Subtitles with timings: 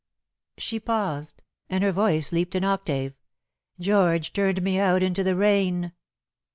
[0.57, 3.13] She paused, and her voice leaped an octave.
[3.79, 5.91] "George turned me out into the rain."